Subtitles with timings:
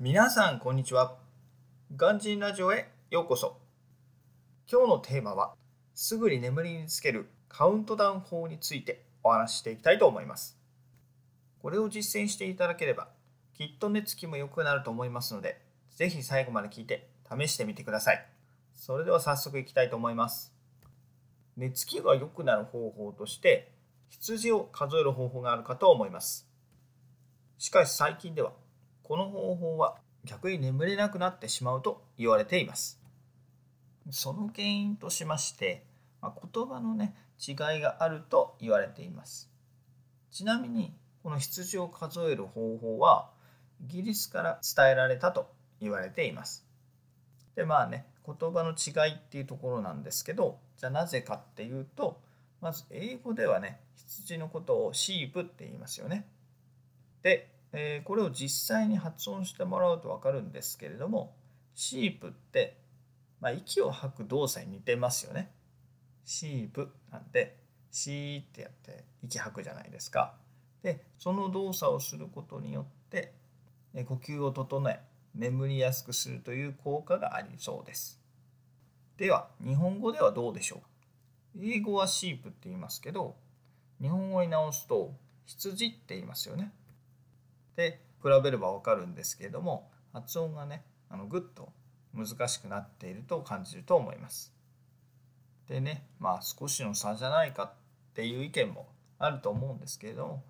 [0.00, 1.16] 皆さんこんにちは。
[1.96, 3.58] ガンジンラジオへようこそ。
[4.70, 5.54] 今日のテーマは
[5.96, 10.56] すぐに眠りにつけるカウントダウン法についてお話ししていきたいと思います。
[11.60, 13.08] これを実践していただければ
[13.54, 15.60] きっと寝つきも良くなると思いますので
[15.96, 18.24] ぜひ最後まで聞いて試してみてください。
[18.74, 20.54] それでは早速いきたいと思います。
[21.56, 23.72] 寝つきが良くなる方法として
[24.10, 26.48] 羊を数える方法があるかと思います。
[27.58, 28.52] しかし最近では
[29.08, 33.00] この方法は逆に眠れなくなってしまうと言われています。
[34.10, 35.86] その原因としまして、
[36.20, 39.50] まあ、言葉のね違いがあると言われています。
[40.30, 43.30] ちなみにこの羊を数える方法は
[43.82, 46.66] イギリスから伝えられたと言われています。
[47.56, 52.20] でまあね言葉の違いっていうところなんですけどじゃあなぜかっていうと
[52.60, 56.26] まず英語ではね羊のことをシープって言いますよね。
[57.22, 61.34] でえー、これを実際に発音してもらうと分かるんですけれども
[61.74, 62.78] シープって、
[63.40, 65.50] まあ、息を吐く動作に似てますよね。
[66.24, 67.56] シープなんで
[67.90, 70.34] シーってやって息吐くじゃないですか。
[70.82, 73.34] でその動作をすることによって
[74.06, 75.00] 呼吸を整え
[75.34, 78.20] 眠りやすくするという効果がありそうです。
[79.16, 80.82] では日本語ではどうでしょ
[81.56, 81.64] う？
[81.64, 83.36] 英語はシープって言いますけど
[84.00, 85.14] 日本語に直すと
[85.46, 86.72] 羊って言いますよね。
[87.78, 91.72] で比べれば分かるんですけれども発音がねあのぐっと
[92.12, 94.52] 難しくなっていると感じると思います。
[95.68, 97.72] でねまあ少しの差じゃないかっ
[98.14, 98.88] ていう意見も
[99.20, 100.44] あると思うんですけれども、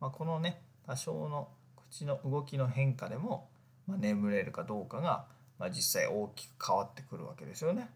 [0.00, 1.48] まあ、このね多少の
[1.90, 3.48] 口の動きの変化でも、
[3.86, 5.26] まあ、眠れるかどうかが、
[5.60, 7.90] まあ、実際大きく変わってくるわけですよね。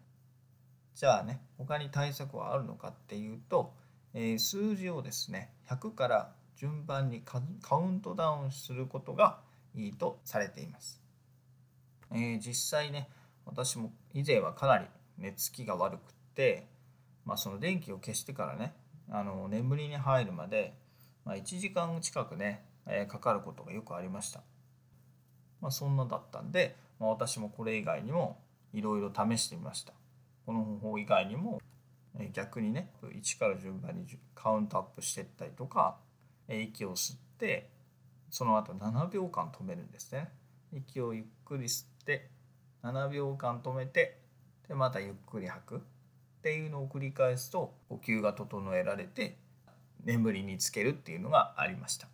[0.95, 3.73] じゃあね他に対策はあるのかっていうと、
[4.13, 7.39] えー、数字をですね100から順番にカ
[7.77, 9.39] ウントダウンすることが
[9.75, 11.01] いいとされています。
[12.11, 13.09] えー、実際ね
[13.45, 14.85] 私も以前はかなり
[15.17, 16.01] 寝つきが悪くっ
[16.35, 16.67] て、
[17.25, 18.73] まあ、その電気を消してからね
[19.09, 20.73] あの眠りに入るまで、
[21.25, 24.41] まあ、1時間近くね、えー、かかることがよくありました。
[25.61, 28.39] まあ、そんなだったんで、まあ、私もこれ以外にも
[28.73, 29.93] いろいろ試してみました。
[30.45, 31.61] この方法以外にも
[32.33, 35.97] 逆にね1から順番にカウントアップしていったりとか
[36.55, 37.69] 息を吸って
[38.29, 40.29] その後7秒間止めるんですね。
[40.73, 42.29] 息をゆっくり吸って
[42.83, 44.19] 7秒間止めて
[44.67, 45.81] でまたゆっくり吐く。
[46.47, 49.37] っていうのを繰り返すと呼吸が整えられて
[50.05, 52.07] 眠りにつけるっていうのがありました。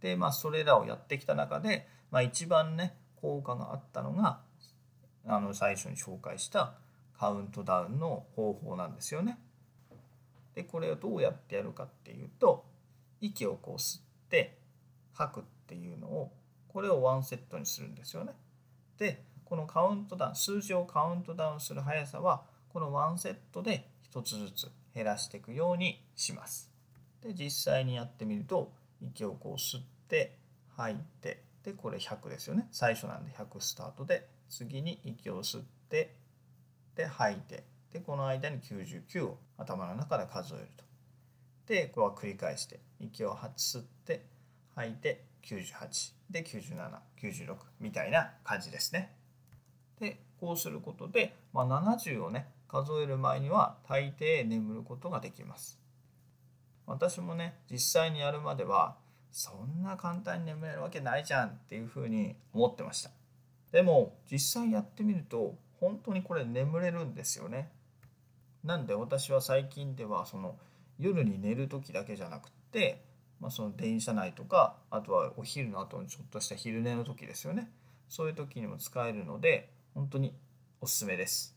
[0.00, 4.40] でまあそれらをやってきた中で、まあ、一番ね効果があったのが
[5.26, 6.74] あの最初に紹介した
[7.18, 9.38] カウントダウンの方法なんですよね。
[10.54, 12.64] でこれをどうやってやるかっていうと
[13.20, 14.58] 息をこう吸って
[15.12, 16.32] 吐くっていうのを
[16.68, 18.32] これをワンセットにするんですよね。
[18.98, 22.42] でこのカウントダウン数字をカウントダウンする速さは
[22.72, 26.70] このワンセットで1つずつ減らしていくようにします。
[27.22, 30.38] で実際にやってみると息をこう吸って
[30.76, 36.16] 吐いてでこれ100ですよね最初なんで100スタートで次に息を吸って
[36.94, 40.89] で吐いてでこの間に99を頭の中で数えると。
[41.70, 44.26] でこれは繰り返して息を吸って
[44.74, 49.14] 吐いて98で9796みたいな感じですね。
[50.00, 55.78] でこうすることで、まあ、70をね数える前には大抵眠ることができます。
[56.88, 58.96] 私もね実際にやるまでは
[59.30, 63.10] そんな簡単に眠れるわけないじゃんっていうふうに思ってました。
[63.70, 67.70] でも実際やってみると本当にこれ眠れるんですよね。
[68.64, 70.56] なんで私は最近ではその
[71.00, 73.02] 夜に寝る時だけじゃなくって、
[73.40, 77.70] まあ、その電車内とかあとはお昼の後のちょっとした昼寝の時ですよね。
[78.08, 80.34] そういう時にも使えるので本当に
[80.80, 81.56] おすすめです、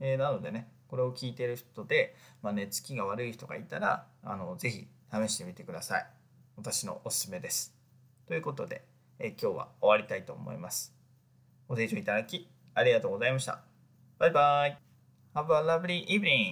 [0.00, 6.06] えー、なのでねこれを聞いてる人で、まあ、寝つきが悪い人がいたらあのぜひ試してみてください。
[6.56, 7.74] 私のおすすめです。
[8.28, 8.84] ということで、
[9.18, 10.94] えー、今日は終わりたいと思います。
[11.66, 13.62] ご清聴いただきありがとうございました。
[14.18, 14.78] バイバイ。
[15.34, 16.50] Have a lovely evening.